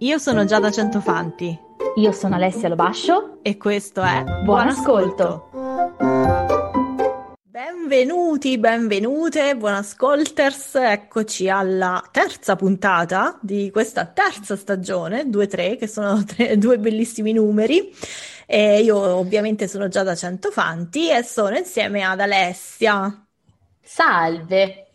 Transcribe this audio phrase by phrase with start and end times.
[0.00, 1.58] Io sono Giada Centofanti.
[1.96, 3.40] Io sono Alessia Lobascio.
[3.42, 5.50] E questo è Buon, Buon ascolto.
[7.42, 10.76] Benvenuti, benvenute, buon ascolters.
[10.76, 17.92] Eccoci alla terza puntata di questa terza stagione, 2-3, che sono tre, due bellissimi numeri.
[18.46, 23.26] E io ovviamente sono Giada Centofanti e sono insieme ad Alessia.
[23.82, 24.87] Salve.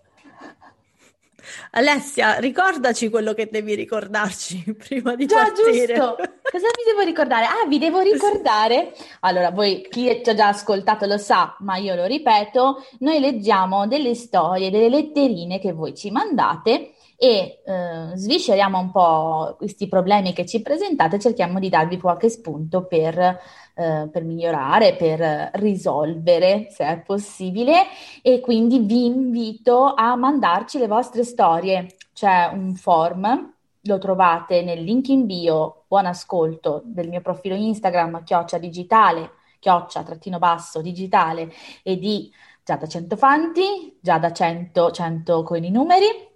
[1.72, 5.94] Alessia, ricordaci quello che devi ricordarci prima di già, partire.
[5.94, 6.16] giusto.
[6.18, 7.46] Cosa vi devo ricordare?
[7.46, 8.94] Ah, vi devo ricordare.
[9.22, 13.88] Allora, voi chi ci ha già ascoltato lo sa, ma io lo ripeto, noi leggiamo
[13.88, 16.93] delle storie, delle letterine che voi ci mandate
[17.24, 22.84] e eh, svisceriamo un po' questi problemi che ci presentate, cerchiamo di darvi qualche spunto
[22.86, 27.84] per, eh, per migliorare, per risolvere se è possibile
[28.22, 31.96] e quindi vi invito a mandarci le vostre storie.
[32.12, 33.54] C'è un form,
[33.84, 40.04] lo trovate nel link in bio, buon ascolto, del mio profilo Instagram, chioccia digitale, chioccia
[40.04, 42.30] trattino basso digitale e di
[42.66, 46.32] Giada Centofanti, Giada 100, 100 con i numeri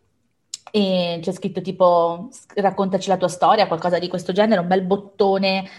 [0.71, 5.69] e c'è scritto tipo raccontaci la tua storia, qualcosa di questo genere, un bel bottone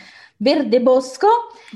[0.41, 1.27] verde bosco,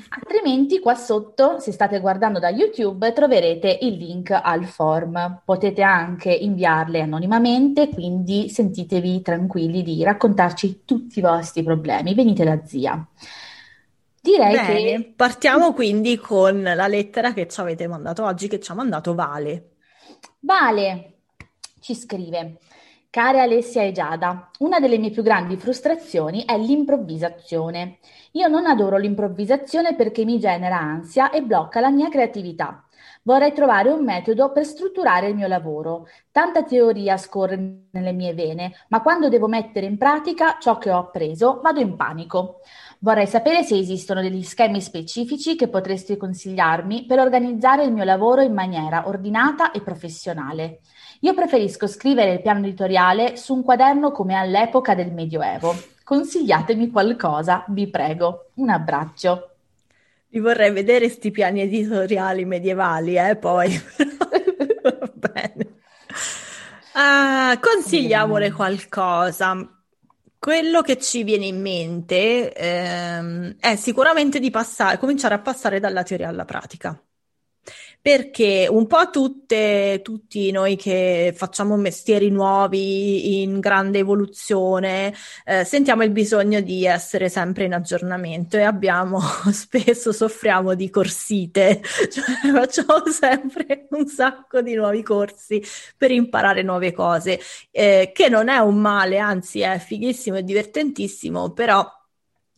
[0.09, 5.43] altrimenti qua sotto, se state guardando da YouTube, troverete il link al form.
[5.45, 12.15] Potete anche inviarle anonimamente, quindi sentitevi tranquilli di raccontarci tutti i vostri problemi.
[12.15, 13.05] Venite da zia.
[14.21, 18.71] Direi Bene, che partiamo quindi con la lettera che ci avete mandato oggi, che ci
[18.71, 19.71] ha mandato Vale.
[20.39, 21.15] Vale
[21.81, 22.59] ci scrive:
[23.13, 27.99] Care Alessia e Giada, una delle mie più grandi frustrazioni è l'improvvisazione.
[28.31, 32.87] Io non adoro l'improvvisazione perché mi genera ansia e blocca la mia creatività.
[33.25, 36.07] Vorrei trovare un metodo per strutturare il mio lavoro.
[36.31, 40.97] Tanta teoria scorre nelle mie vene, ma quando devo mettere in pratica ciò che ho
[40.97, 42.61] appreso, vado in panico.
[43.05, 48.43] Vorrei sapere se esistono degli schemi specifici che potresti consigliarmi per organizzare il mio lavoro
[48.43, 50.83] in maniera ordinata e professionale.
[51.23, 55.75] Io preferisco scrivere il piano editoriale su un quaderno come all'epoca del Medioevo.
[56.05, 58.51] Consigliatemi qualcosa, vi prego.
[58.55, 59.51] Un abbraccio.
[60.29, 63.69] Vi vorrei vedere sti piani editoriali medievali, eh, poi.
[65.15, 65.67] Bene.
[66.95, 69.82] Uh, consigliamole qualcosa.
[70.43, 76.03] Quello che ci viene in mente ehm, è sicuramente di passare, cominciare a passare dalla
[76.03, 77.01] teoria alla pratica
[78.03, 85.15] perché un po' tutte, tutti noi che facciamo mestieri nuovi in grande evoluzione
[85.45, 89.21] eh, sentiamo il bisogno di essere sempre in aggiornamento e abbiamo
[89.53, 91.81] spesso soffriamo di corsite,
[92.11, 95.63] cioè facciamo sempre un sacco di nuovi corsi
[95.97, 97.39] per imparare nuove cose,
[97.71, 101.89] eh, che non è un male, anzi è fighissimo e divertentissimo, però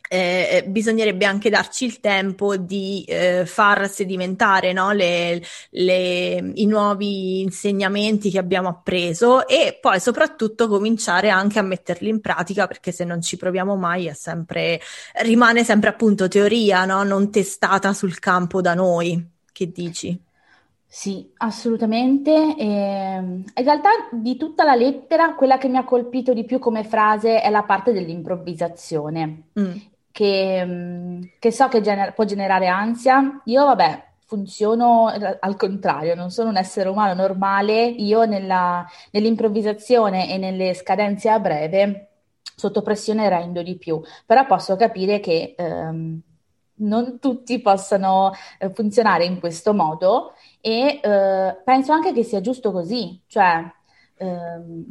[0.08, 6.66] eh, eh, bisognerebbe anche darci il tempo di eh, far sedimentare no, le, le, i
[6.66, 12.92] nuovi insegnamenti che abbiamo appreso e poi soprattutto cominciare anche a metterli in pratica perché
[12.92, 14.78] se non ci proviamo mai è sempre,
[15.22, 17.02] rimane sempre appunto teoria, no?
[17.02, 19.32] non testata sul campo da noi.
[19.50, 20.20] Che dici?
[20.86, 22.56] Sì, assolutamente.
[22.56, 26.84] E, in realtà di tutta la lettera, quella che mi ha colpito di più come
[26.84, 29.42] frase è la parte dell'improvvisazione.
[29.58, 33.40] Mm che, mm, che so che gener- può generare ansia.
[33.46, 40.38] Io, vabbè, funziono al contrario, non sono un essere umano normale, io nella, nell'improvvisazione e
[40.38, 42.10] nelle scadenze a breve
[42.56, 46.20] sotto pressione rendo di più, però posso capire che ehm,
[46.76, 52.70] non tutti possano eh, funzionare in questo modo e eh, penso anche che sia giusto
[52.70, 53.64] così, cioè
[54.18, 54.84] ehm,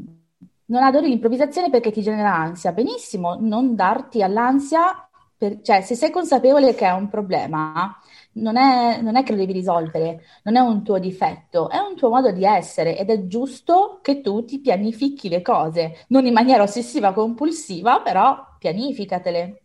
[0.65, 5.07] non adori l'improvvisazione perché ti genera ansia, benissimo, non darti all'ansia
[5.43, 7.93] per, cioè, se sei consapevole che è un problema,
[8.33, 11.95] non è, non è, che lo devi risolvere, non è un tuo difetto, è un
[11.97, 16.33] tuo modo di essere ed è giusto che tu ti pianifichi le cose, non in
[16.33, 19.62] maniera ossessiva compulsiva, però pianificatele.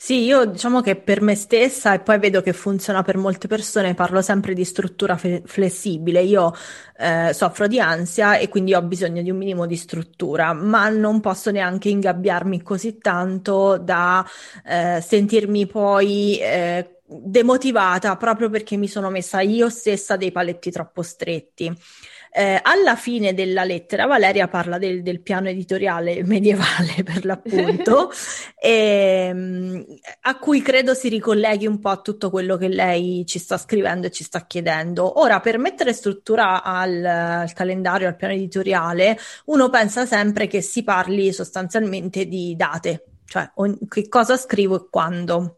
[0.00, 3.94] Sì, io diciamo che per me stessa e poi vedo che funziona per molte persone,
[3.94, 6.22] parlo sempre di struttura fe- flessibile.
[6.22, 6.52] Io
[6.96, 11.18] eh, soffro di ansia e quindi ho bisogno di un minimo di struttura, ma non
[11.20, 14.24] posso neanche ingabbiarmi così tanto da
[14.64, 21.02] eh, sentirmi poi eh, demotivata proprio perché mi sono messa io stessa dei paletti troppo
[21.02, 21.72] stretti.
[22.30, 28.10] Eh, alla fine della lettera Valeria parla del, del piano editoriale medievale per l'appunto,
[28.58, 29.84] e, ehm,
[30.22, 34.06] a cui credo si ricolleghi un po' a tutto quello che lei ci sta scrivendo
[34.06, 35.20] e ci sta chiedendo.
[35.20, 40.82] Ora, per mettere struttura al, al calendario, al piano editoriale, uno pensa sempre che si
[40.82, 45.57] parli sostanzialmente di date cioè ogni, che cosa scrivo e quando.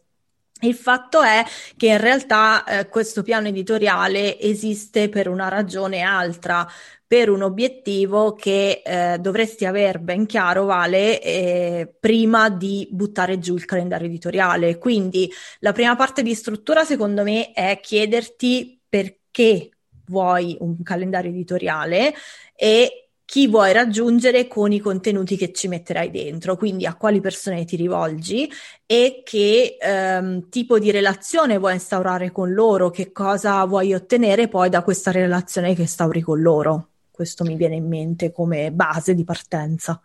[0.62, 1.43] Il fatto è
[1.77, 6.67] che in realtà eh, questo piano editoriale esiste per una ragione altra,
[7.07, 13.55] per un obiettivo che eh, dovresti aver ben chiaro, Vale, eh, prima di buttare giù
[13.57, 14.79] il calendario editoriale.
[14.79, 15.31] Quindi
[15.61, 19.71] la prima parte di struttura, secondo me, è chiederti perché
[20.07, 22.15] vuoi un calendario editoriale
[22.55, 27.65] e chi vuoi raggiungere con i contenuti che ci metterai dentro, quindi a quali persone
[27.65, 28.50] ti rivolgi
[28.85, 34.69] e che ehm, tipo di relazione vuoi instaurare con loro, che cosa vuoi ottenere poi
[34.69, 36.88] da questa relazione che instauri con loro.
[37.12, 40.00] Questo mi viene in mente come base di partenza.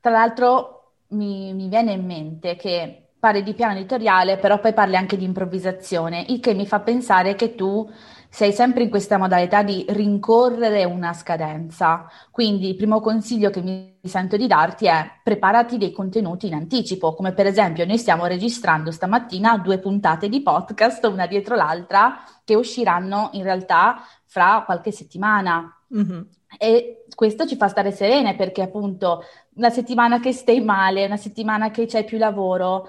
[0.00, 4.96] Tra l'altro mi, mi viene in mente che parli di piano editoriale, però poi parli
[4.96, 7.86] anche di improvvisazione, il che mi fa pensare che tu
[8.30, 12.08] sei sempre in questa modalità di rincorrere una scadenza.
[12.30, 17.12] Quindi il primo consiglio che mi sento di darti è preparati dei contenuti in anticipo,
[17.14, 22.54] come per esempio noi stiamo registrando stamattina due puntate di podcast, una dietro l'altra, che
[22.54, 25.76] usciranno in realtà fra qualche settimana.
[25.92, 26.20] Mm-hmm.
[26.56, 29.24] E questo ci fa stare serene perché appunto
[29.54, 32.88] una settimana che stai male, una settimana che c'è più lavoro,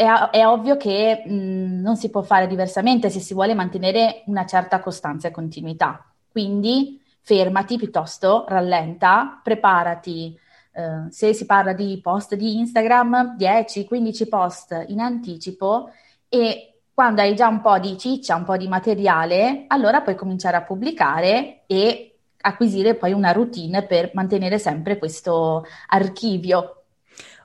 [0.00, 4.46] è, è ovvio che mh, non si può fare diversamente se si vuole mantenere una
[4.46, 6.10] certa costanza e continuità.
[6.30, 10.38] Quindi fermati piuttosto, rallenta, preparati.
[10.72, 15.90] Uh, se si parla di post di Instagram, 10-15 post in anticipo
[16.28, 20.56] e quando hai già un po' di ciccia, un po' di materiale, allora puoi cominciare
[20.56, 26.79] a pubblicare e acquisire poi una routine per mantenere sempre questo archivio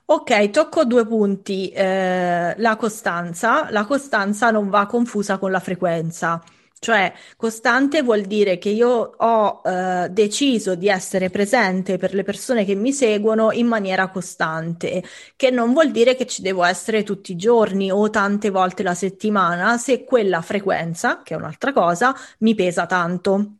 [0.08, 1.68] Ok, tocco due punti.
[1.70, 3.70] Eh, la costanza.
[3.70, 6.40] La costanza non va confusa con la frequenza.
[6.78, 12.64] Cioè, costante vuol dire che io ho eh, deciso di essere presente per le persone
[12.64, 15.02] che mi seguono in maniera costante,
[15.34, 18.94] che non vuol dire che ci devo essere tutti i giorni o tante volte la
[18.94, 23.56] settimana, se quella frequenza, che è un'altra cosa, mi pesa tanto.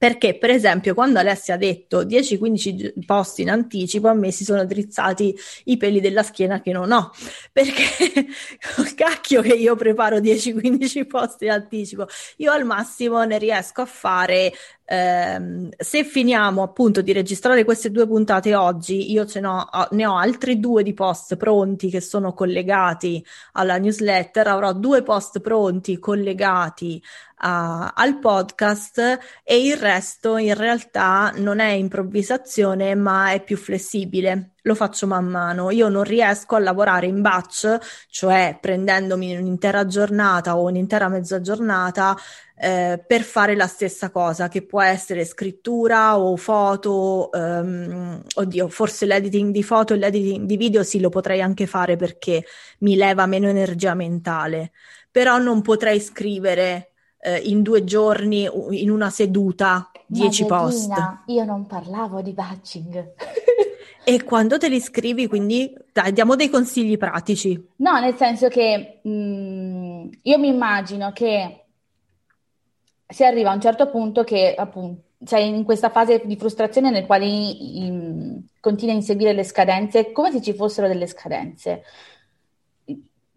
[0.00, 4.64] Perché, per esempio, quando Alessia ha detto 10-15 posti in anticipo, a me si sono
[4.64, 7.10] drizzati i peli della schiena che non ho.
[7.52, 8.24] Perché,
[8.96, 12.06] cacchio, che io preparo 10-15 posti in anticipo.
[12.38, 14.50] Io al massimo ne riesco a fare
[14.90, 20.16] ehm, se finiamo appunto di registrare queste due puntate oggi, io ce n'ho, ne ho
[20.16, 27.00] altri due di post pronti che sono collegati alla newsletter, avrò due post pronti collegati
[27.42, 34.54] a, al podcast e il resto in realtà non è improvvisazione ma è più flessibile
[34.62, 35.70] lo faccio man mano.
[35.70, 37.78] Io non riesco a lavorare in batch,
[38.10, 42.16] cioè prendendomi un'intera giornata o un'intera mezza giornata
[42.62, 47.30] eh, per fare la stessa cosa, che può essere scrittura o foto.
[47.32, 51.96] Um, oddio, forse l'editing di foto e l'editing di video sì, lo potrei anche fare
[51.96, 52.44] perché
[52.80, 54.72] mi leva meno energia mentale,
[55.10, 56.90] però non potrei scrivere
[57.20, 60.92] eh, in due giorni, in una seduta, dieci post.
[61.28, 63.12] Io non parlavo di batching.
[64.02, 67.68] E quando te li scrivi, quindi dai, diamo dei consigli pratici.
[67.76, 71.59] No, nel senso che mh, mm, io mi immagino che
[73.10, 77.04] si arriva a un certo punto che appunto sei in questa fase di frustrazione nel
[77.04, 81.82] quale in, continui a inseguire le scadenze come se ci fossero delle scadenze.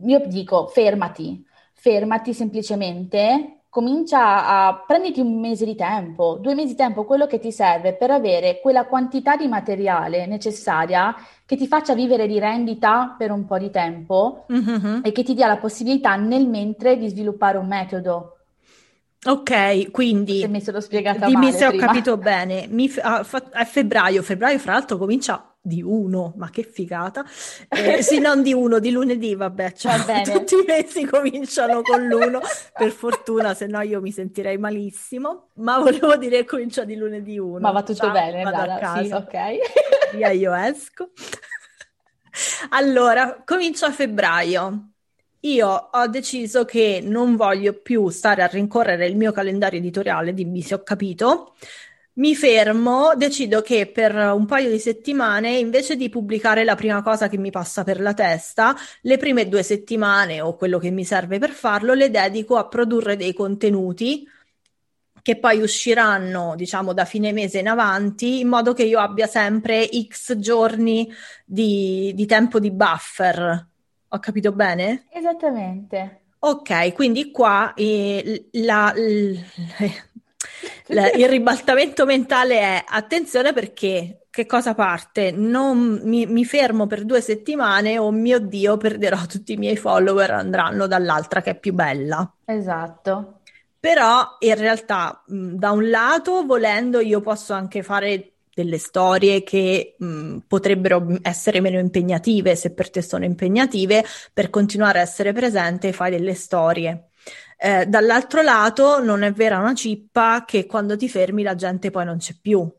[0.06, 6.75] Io dico fermati, fermati semplicemente comincia a prenditi un mese di tempo, due mesi di
[6.75, 11.96] tempo, quello che ti serve per avere quella quantità di materiale necessaria che ti faccia
[11.96, 15.00] vivere di rendita per un po' di tempo mm-hmm.
[15.03, 18.33] e che ti dia la possibilità nel mentre di sviluppare un metodo.
[19.25, 21.84] Ok, quindi se mi sono spiegata dimmi male se prima.
[21.84, 22.68] ho capito bene.
[22.70, 27.24] Mi, a, a, febbraio, febbraio fra l'altro comincia di uno, ma che figata.
[27.70, 32.06] Eh, sì, non di uno, di lunedì, vabbè, cioè, Va tutti i mesi cominciano con
[32.06, 32.42] l'uno,
[32.74, 37.38] per fortuna, se no io mi sentirei malissimo, ma volevo dire che comincia di lunedì
[37.38, 37.60] uno.
[37.60, 39.03] Ma va tutto Ciao, bene, vado Dara, a casa.
[39.03, 40.15] Sì, ok.
[40.15, 41.12] Via io esco.
[42.70, 44.93] Allora, comincio a febbraio.
[45.46, 50.62] Io ho deciso che non voglio più stare a rincorrere il mio calendario editoriale, dimmi
[50.62, 51.56] se ho capito,
[52.14, 57.28] mi fermo, decido che per un paio di settimane, invece di pubblicare la prima cosa
[57.28, 61.40] che mi passa per la testa, le prime due settimane o quello che mi serve
[61.40, 64.26] per farlo, le dedico a produrre dei contenuti
[65.22, 69.90] che poi usciranno, diciamo, da fine mese in avanti, in modo che io abbia sempre
[70.08, 71.12] X giorni
[71.46, 73.72] di, di tempo di buffer.
[74.13, 75.05] Ho capito bene?
[75.10, 76.22] Esattamente.
[76.39, 78.93] Ok, quindi qua eh, la,
[80.88, 85.32] la, il ribaltamento mentale è attenzione perché che cosa parte?
[85.32, 90.29] Non mi, mi, fermo per due settimane, oh mio Dio, perderò tutti i miei follower,
[90.32, 92.32] andranno dall'altra che è più bella.
[92.46, 93.39] Esatto.
[93.79, 100.39] Però in realtà, da un lato, volendo, io posso anche fare delle storie che mh,
[100.48, 106.12] potrebbero essere meno impegnative, se per te sono impegnative, per continuare a essere presente fai
[106.12, 107.10] delle storie.
[107.57, 112.05] Eh, dall'altro lato, non è vera una cippa che quando ti fermi la gente poi
[112.05, 112.69] non c'è più.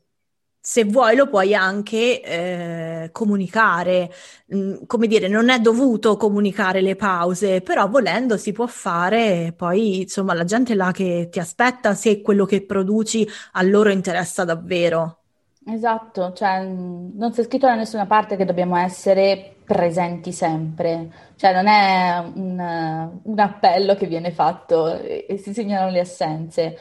[0.66, 4.10] Se vuoi lo puoi anche eh, comunicare,
[4.54, 10.02] mm, come dire, non è dovuto comunicare le pause, però volendo si può fare, poi
[10.02, 14.44] insomma la gente è là che ti aspetta se quello che produci a loro interessa
[14.44, 15.23] davvero.
[15.66, 21.66] Esatto, cioè non c'è scritto da nessuna parte che dobbiamo essere presenti sempre, cioè non
[21.66, 26.78] è un, un appello che viene fatto e, si segnalano le assenze.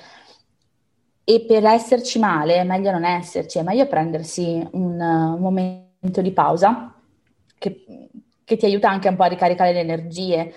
[1.25, 6.31] E per esserci male è meglio non esserci, è meglio prendersi un, un momento di
[6.33, 6.93] pausa
[7.57, 7.85] che,
[8.43, 10.53] che ti aiuta anche un po' a ricaricare le energie.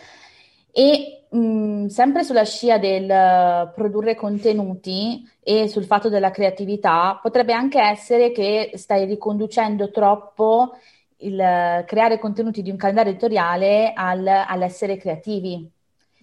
[0.72, 7.52] E mh, sempre sulla scia del uh, produrre contenuti e sul fatto della creatività, potrebbe
[7.52, 10.72] anche essere che stai riconducendo troppo
[11.18, 15.70] il uh, creare contenuti di un calendario editoriale al, all'essere creativi.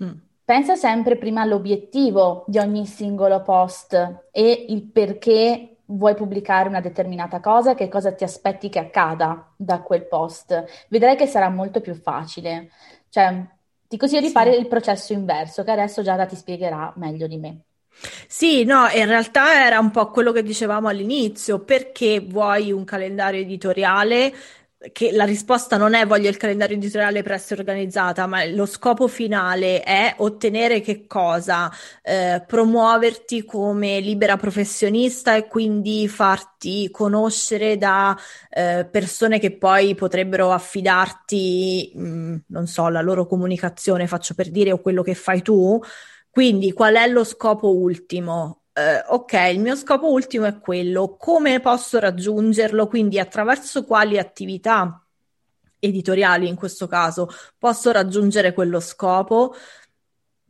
[0.03, 0.11] Mm.
[0.45, 3.93] Pensa sempre prima all'obiettivo di ogni singolo post
[4.31, 9.81] e il perché vuoi pubblicare una determinata cosa, che cosa ti aspetti che accada da
[9.81, 10.63] quel post.
[10.89, 12.69] Vedrai che sarà molto più facile.
[13.09, 13.45] Cioè,
[13.93, 14.31] ti consiglio di sì.
[14.31, 17.65] fare il processo inverso, che adesso Giada ti spiegherà meglio di me.
[18.27, 23.39] Sì, no, in realtà era un po' quello che dicevamo all'inizio, perché vuoi un calendario
[23.41, 24.33] editoriale
[24.91, 29.81] che la risposta non è voglio il calendario editoriale essere organizzata, ma lo scopo finale
[29.81, 31.71] è ottenere che cosa?
[32.01, 38.17] Eh, promuoverti come libera professionista e quindi farti conoscere da
[38.49, 44.49] eh, persone che poi potrebbero affidarti, mh, mm, non so, la loro comunicazione, faccio per
[44.51, 45.79] dire, o quello che fai tu.
[46.29, 48.62] Quindi qual è lo scopo ultimo?
[48.75, 52.87] Uh, ok, il mio scopo ultimo è quello, come posso raggiungerlo?
[52.87, 55.05] Quindi attraverso quali attività
[55.77, 59.53] editoriali in questo caso posso raggiungere quello scopo?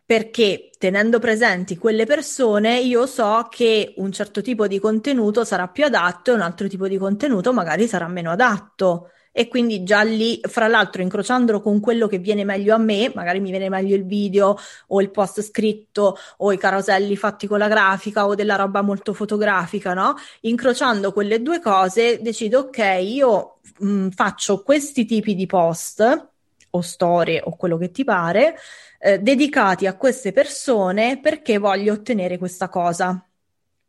[0.05, 5.83] Perché tenendo presenti quelle persone, io so che un certo tipo di contenuto sarà più
[5.83, 10.39] adatto e un altro tipo di contenuto magari sarà meno adatto e quindi già lì,
[10.43, 14.05] fra l'altro, incrociandolo con quello che viene meglio a me, magari mi viene meglio il
[14.05, 14.55] video
[14.87, 19.13] o il post scritto o i caroselli fatti con la grafica o della roba molto
[19.13, 20.15] fotografica, no?
[20.41, 26.29] Incrociando quelle due cose, decido, ok, io mh, mm, faccio questi tipi di post
[26.69, 28.55] o storie o quello che ti pare,
[28.99, 33.25] eh, dedicati a queste persone perché voglio ottenere questa cosa.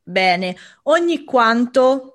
[0.03, 2.14] Bene, ogni quanto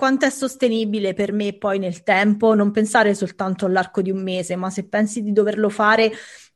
[0.00, 4.56] quanto è sostenibile per me poi nel tempo, non pensare soltanto all'arco di un mese,
[4.56, 6.10] ma se pensi di doverlo fare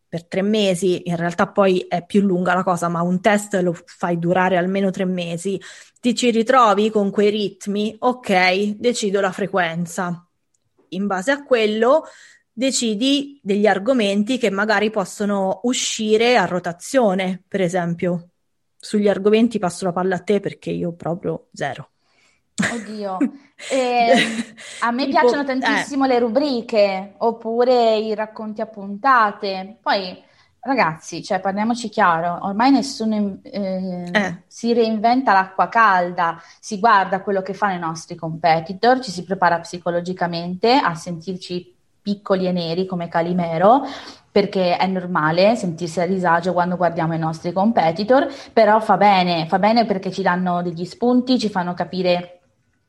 [0.08, 3.76] per tre mesi, in realtà poi è più lunga la cosa, ma un test lo
[3.84, 5.60] fai durare almeno tre mesi,
[6.00, 10.26] ti ci ritrovi con quei ritmi, ok, decido la frequenza.
[10.90, 12.04] In base a quello
[12.50, 18.30] decidi degli argomenti che magari possono uscire a rotazione, per esempio.
[18.78, 21.90] Sugli argomenti passo la palla a te perché io proprio zero.
[22.56, 23.18] Oddio,
[23.72, 24.12] eh,
[24.80, 26.08] a me tipo, piacciono tantissimo eh.
[26.08, 29.78] le rubriche oppure i racconti a puntate.
[29.82, 30.22] Poi,
[30.60, 34.42] ragazzi, cioè, parliamoci chiaro, ormai nessuno eh, eh.
[34.46, 39.58] si reinventa l'acqua calda, si guarda quello che fanno i nostri competitor, ci si prepara
[39.58, 43.82] psicologicamente a sentirci piccoli e neri come Calimero
[44.34, 49.60] perché è normale sentirsi a disagio quando guardiamo i nostri competitor, però fa bene, fa
[49.60, 52.33] bene perché ci danno degli spunti, ci fanno capire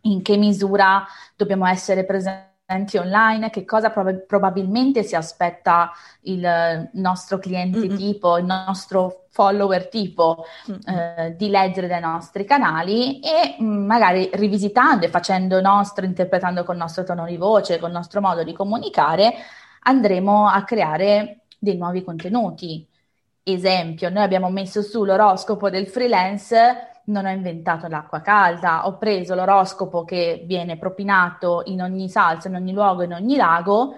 [0.06, 7.38] in che misura dobbiamo essere presenti online, che cosa prob- probabilmente si aspetta il nostro
[7.38, 7.96] cliente mm-hmm.
[7.96, 10.46] tipo, il nostro follower tipo
[10.88, 16.64] eh, di leggere dai nostri canali e mh, mm, magari rivisitando e facendo nostro, interpretando
[16.64, 19.34] col nostro tono di voce, col nostro modo di comunicare,
[19.82, 22.88] andremo a creare dei nuovi contenuti.
[23.44, 29.36] Esempio, noi abbiamo messo su l'oroscopo del freelance non ho inventato l'acqua calda, ho preso
[29.36, 33.96] l'oroscopo che viene propinato in ogni salsa, in ogni luogo, in ogni lago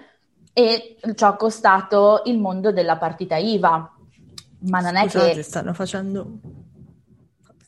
[0.54, 3.94] e ci ho accostato il mondo della partita IVA.
[4.70, 5.44] Ma non Scusate, è che...
[5.44, 6.40] stanno facendo...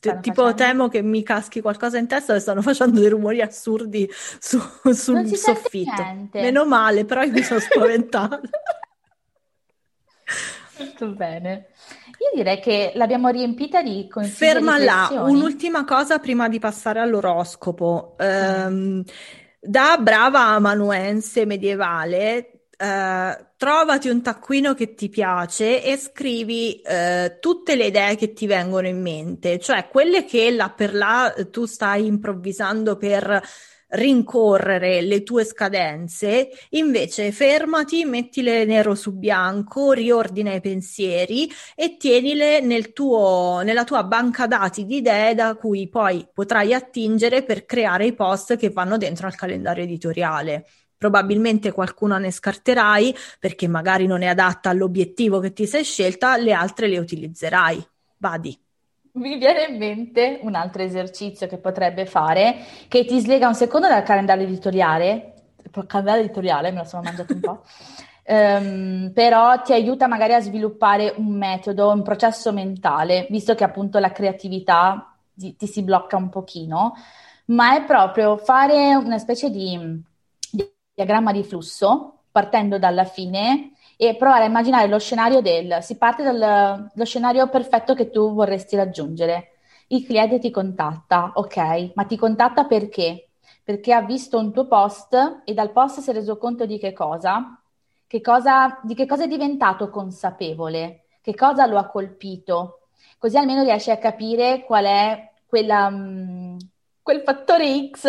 [0.00, 0.64] Stanno tipo facendo...
[0.64, 4.58] temo che mi caschi qualcosa in testa e stanno facendo dei rumori assurdi su,
[4.92, 6.28] sul soffitto.
[6.32, 8.40] Meno male, però io mi sono spaventata.
[10.84, 11.66] Tutto bene.
[12.18, 18.16] Io direi che l'abbiamo riempita di consigli Ferma là, un'ultima cosa prima di passare all'oroscopo.
[18.18, 19.04] Um,
[19.62, 27.76] Da brava amanuense medievale, eh, trovati un taccuino che ti piace e scrivi eh, tutte
[27.76, 32.06] le idee che ti vengono in mente, cioè quelle che là per là tu stai
[32.06, 33.42] improvvisando per
[33.90, 42.60] rincorrere le tue scadenze, invece fermati, mettile nero su bianco, riordina i pensieri e tienile
[42.60, 48.06] nel tuo, nella tua banca dati di idee da cui poi potrai attingere per creare
[48.06, 50.66] i post che vanno dentro al calendario editoriale.
[50.96, 56.52] Probabilmente qualcuna ne scarterai perché magari non è adatta all'obiettivo che ti sei scelta, le
[56.52, 57.82] altre le utilizzerai.
[58.18, 58.69] Vadi.
[59.12, 63.88] Mi viene in mente un altro esercizio che potrebbe fare, che ti slega un secondo
[63.88, 67.64] dal calendario editoriale, il calendario editoriale me lo sono mangiato un po',
[68.26, 73.98] um, però ti aiuta magari a sviluppare un metodo, un processo mentale, visto che appunto
[73.98, 76.94] la creatività ti, ti si blocca un pochino,
[77.46, 79.76] ma è proprio fare una specie di,
[80.52, 85.98] di diagramma di flusso, partendo dalla fine e provare a immaginare lo scenario del, si
[85.98, 89.58] parte dallo scenario perfetto che tu vorresti raggiungere.
[89.88, 93.28] Il cliente ti contatta, ok, ma ti contatta perché?
[93.62, 96.94] Perché ha visto un tuo post e dal post si è reso conto di che
[96.94, 97.60] cosa?
[98.06, 101.02] Che cosa di che cosa è diventato consapevole?
[101.20, 102.86] Che cosa lo ha colpito?
[103.18, 106.56] Così almeno riesci a capire qual è quella, mm,
[107.02, 108.08] quel fattore X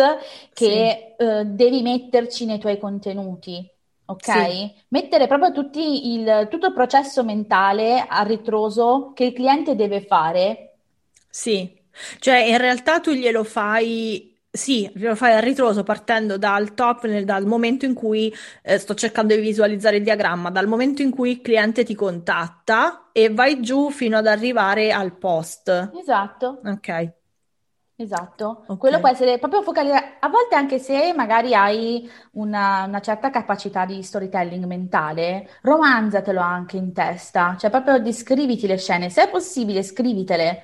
[0.54, 1.22] che sì.
[1.22, 3.71] uh, devi metterci nei tuoi contenuti
[4.12, 4.50] ok?
[4.50, 4.72] Sì.
[4.88, 10.76] Mettere proprio il, tutto il processo mentale a ritroso che il cliente deve fare.
[11.28, 11.80] Sì,
[12.18, 17.24] cioè in realtà tu glielo fai sì, lo fai a ritroso partendo dal top, nel,
[17.24, 21.30] dal momento in cui eh, sto cercando di visualizzare il diagramma, dal momento in cui
[21.30, 25.90] il cliente ti contatta e vai giù fino ad arrivare al post.
[25.98, 26.60] Esatto.
[26.64, 27.12] Ok.
[28.02, 28.76] Esatto, okay.
[28.76, 33.84] quello può essere proprio focalizzato, a volte anche se magari hai una, una, certa capacità
[33.84, 39.84] di storytelling mentale, romanzatelo anche in testa, cioè proprio descriviti le scene, se è possibile
[39.84, 40.62] scrivitele,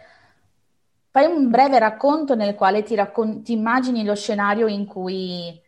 [1.10, 5.60] fai un breve racconto nel quale ti, raccon- ti immagini lo scenario in cui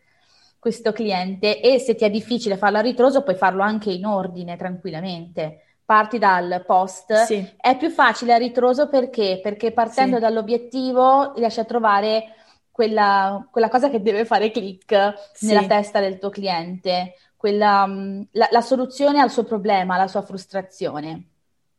[0.59, 4.57] questo cliente e se ti è difficile farlo a ritroso puoi farlo anche in ordine
[4.57, 7.45] tranquillamente parti dal post, sì.
[7.57, 9.41] è più facile a ritroso perché?
[9.43, 10.21] Perché partendo sì.
[10.21, 12.33] dall'obiettivo riesci a trovare
[12.71, 15.47] quella, quella, cosa che deve fare click sì.
[15.47, 20.21] nella testa del tuo cliente, quella, mm, la, la soluzione al suo problema, alla sua
[20.21, 21.30] frustrazione.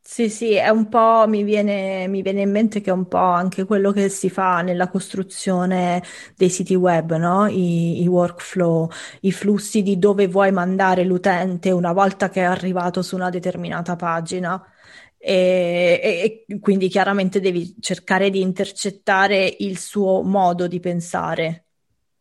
[0.04, 3.16] Sì, sì, è un po', mi viene, mi viene in mente che è un po'
[3.18, 6.02] anche quello che si fa nella costruzione
[6.36, 7.46] dei siti web, no?
[7.46, 8.88] I, i workflow,
[9.20, 13.96] i flussi di dove vuoi mandare l'utente una volta che è arrivato su una determinata
[13.96, 14.62] pagina.
[15.24, 21.66] E, e quindi chiaramente devi cercare di intercettare il suo modo di pensare.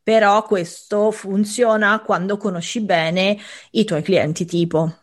[0.04, 3.38] Però questo funziona quando conosci bene
[3.72, 4.94] i tuoi clienti tipo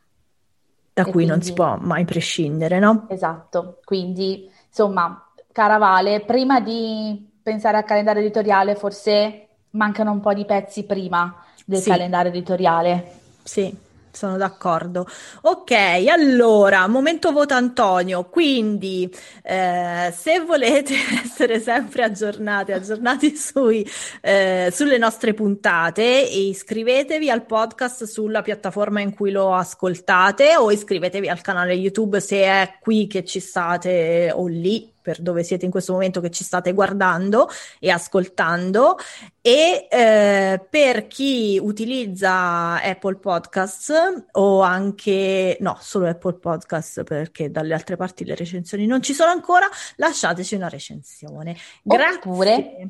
[1.03, 3.07] da cui quindi, non si può mai prescindere, no?
[3.09, 10.35] Esatto, quindi insomma, cara Vale, prima di pensare al calendario editoriale forse mancano un po'
[10.35, 11.35] di pezzi prima
[11.65, 11.91] del sì.
[11.91, 13.13] calendario editoriale.
[13.43, 13.75] Sì,
[14.19, 15.07] sono d'accordo.
[15.43, 15.71] Ok,
[16.09, 19.09] allora, momento voto Antonio, quindi
[19.45, 23.89] eh, se volete essere sempre aggiornati, aggiornati sui,
[24.21, 31.29] eh, sulle nostre puntate, iscrivetevi al podcast sulla piattaforma in cui lo ascoltate o iscrivetevi
[31.29, 35.71] al canale YouTube se è qui che ci state o lì per dove siete in
[35.71, 37.49] questo momento che ci state guardando
[37.81, 38.99] e ascoltando
[39.41, 43.91] e eh, per chi utilizza Apple Podcasts
[44.33, 49.31] o anche no, solo Apple Podcasts perché dalle altre parti le recensioni non ci sono
[49.31, 49.67] ancora,
[49.97, 51.57] lasciateci una recensione.
[51.83, 52.19] Grazie.
[52.19, 52.89] Oppure,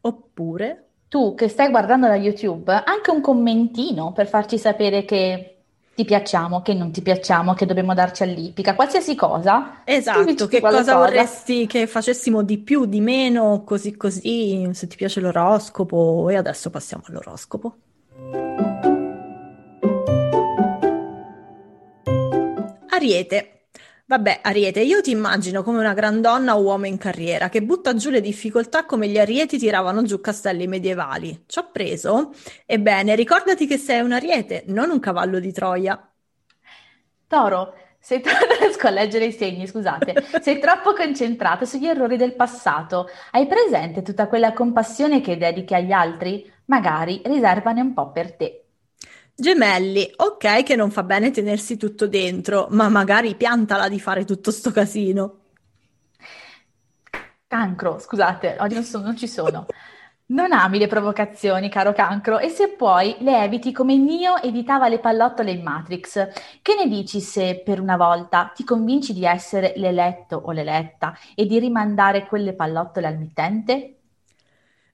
[0.00, 5.59] oppure tu che stai guardando da YouTube, anche un commentino per farci sapere che
[6.00, 9.82] ti piacciamo, che non ti piacciamo, che dobbiamo darci all'ippica, qualsiasi cosa.
[9.84, 15.20] Esatto, che cosa vorresti che facessimo di più, di meno, così così, se ti piace
[15.20, 16.28] l'oroscopo.
[16.30, 17.76] E adesso passiamo all'oroscopo.
[22.88, 23.59] Ariete.
[24.10, 28.10] Vabbè, Ariete, io ti immagino come una grandonna o uomo in carriera che butta giù
[28.10, 31.44] le difficoltà come gli arieti tiravano giù castelli medievali.
[31.46, 32.32] Ci ho preso?
[32.66, 36.12] Ebbene, ricordati che sei un ariete, non un cavallo di Troia.
[37.28, 38.46] Toro, sei troppo...
[38.58, 40.24] riesco a leggere i segni, scusate.
[40.42, 43.08] Sei troppo concentrato sugli errori del passato.
[43.30, 46.52] Hai presente tutta quella compassione che dedichi agli altri?
[46.64, 48.59] Magari riservane un po' per te.
[49.40, 54.50] Gemelli, ok che non fa bene tenersi tutto dentro, ma magari piantala di fare tutto
[54.50, 55.38] sto casino.
[57.46, 59.64] Cancro, scusate, oggi non, sono, non ci sono.
[60.26, 64.98] Non ami le provocazioni, caro cancro, e se puoi le eviti come Neo evitava le
[64.98, 66.28] pallottole in Matrix.
[66.60, 71.46] Che ne dici se per una volta ti convinci di essere l'eletto o l'eletta e
[71.46, 73.99] di rimandare quelle pallottole al mittente?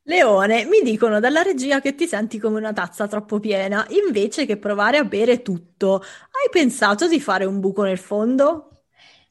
[0.09, 4.57] Leone, mi dicono dalla regia che ti senti come una tazza troppo piena, invece che
[4.57, 5.97] provare a bere tutto.
[5.97, 8.71] Hai pensato di fare un buco nel fondo?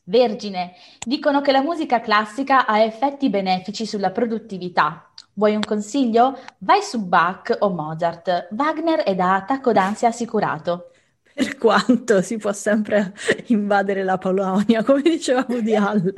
[0.08, 5.12] Vergine, dicono che la musica classica ha effetti benefici sulla produttività.
[5.34, 6.40] Vuoi un consiglio?
[6.60, 8.48] Vai su Bach o Mozart.
[8.52, 10.92] Wagner è da attacco d'ansia assicurato.
[11.34, 13.14] Per quanto si può sempre
[13.48, 16.14] invadere la Polonia, come diceva Woody Allen.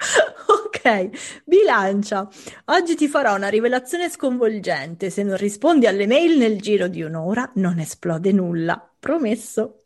[0.48, 2.26] Ok, bilancia.
[2.66, 5.10] Oggi ti farò una rivelazione sconvolgente.
[5.10, 8.90] Se non rispondi alle mail nel giro di un'ora, non esplode nulla.
[8.98, 9.82] Promesso.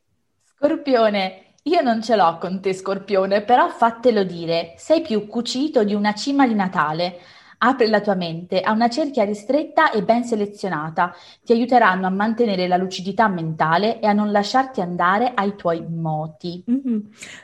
[0.57, 5.95] Scorpione, io non ce l'ho con te, Scorpione, però fatelo dire, sei più cucito di
[5.95, 7.19] una cima di Natale.
[7.59, 11.15] Apri la tua mente a una cerchia ristretta e ben selezionata.
[11.43, 16.65] Ti aiuteranno a mantenere la lucidità mentale e a non lasciarti andare ai tuoi moti.
[16.71, 16.99] Mm-hmm.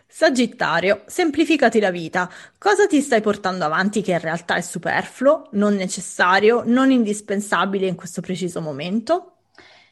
[0.07, 2.29] Sagittario, semplificati la vita.
[2.59, 7.95] Cosa ti stai portando avanti che in realtà è superfluo, non necessario, non indispensabile in
[7.95, 9.37] questo preciso momento?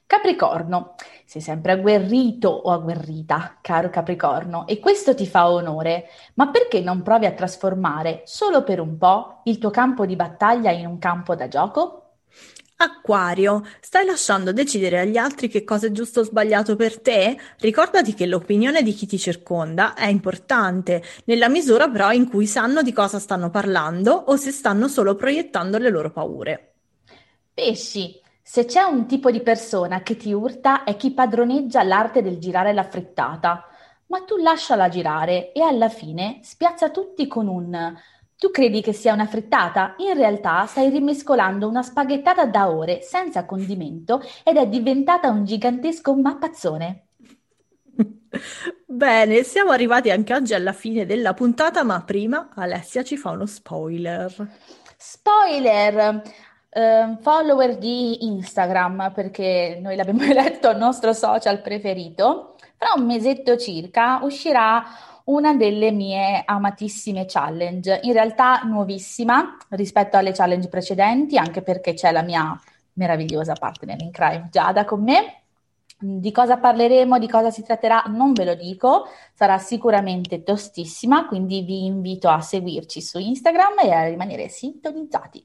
[0.07, 0.95] Capricorno,
[1.29, 7.03] sei sempre agguerrito o agguerrita, caro Capricorno, e questo ti fa onore, ma perché non
[7.03, 11.35] provi a trasformare solo per un po' il tuo campo di battaglia in un campo
[11.35, 12.13] da gioco?
[12.77, 17.37] Acquario, stai lasciando decidere agli altri che cosa è giusto o sbagliato per te?
[17.59, 22.81] Ricordati che l'opinione di chi ti circonda è importante, nella misura però in cui sanno
[22.81, 26.73] di cosa stanno parlando o se stanno solo proiettando le loro paure.
[27.53, 28.19] Pesci,
[28.51, 32.73] se c'è un tipo di persona che ti urta è chi padroneggia l'arte del girare
[32.73, 33.69] la frittata,
[34.07, 37.95] ma tu lasciala girare e alla fine spiazza tutti con un
[38.39, 39.97] tu credi che sia una frittata?
[39.99, 46.17] In realtà stai rimescolando una spaghettata da ore senza condimento ed è diventata un gigantesco
[46.17, 47.05] mappazzone.
[48.87, 53.45] Bene, siamo arrivati anche oggi alla fine della puntata, ma prima Alessia ci fa uno
[53.45, 54.33] spoiler.
[54.97, 56.23] Spoiler!
[56.79, 63.57] Uh, follower di Instagram, perché noi l'abbiamo eletto il nostro social preferito, fra un mesetto
[63.57, 64.85] circa uscirà
[65.25, 72.13] una delle mie amatissime challenge, in realtà nuovissima rispetto alle challenge precedenti, anche perché c'è
[72.13, 72.59] la mia
[72.95, 75.43] meravigliosa partner in crime Giada con me.
[76.01, 81.63] Di cosa parleremo, di cosa si tratterà, non ve lo dico, sarà sicuramente tostissima, quindi
[81.63, 85.45] vi invito a seguirci su Instagram e a rimanere sintonizzati.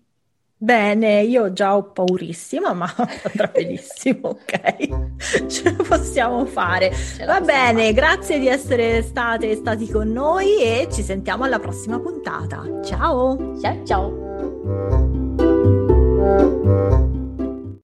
[0.64, 5.18] Bene, io già ho paurissima, ma andrà benissimo, ok?
[5.48, 6.90] Ce la possiamo fare.
[7.26, 7.94] Va bene, fare.
[7.94, 12.64] grazie di essere state stati con noi e ci sentiamo alla prossima puntata.
[12.82, 13.60] Ciao!
[13.60, 14.22] Ciao ciao!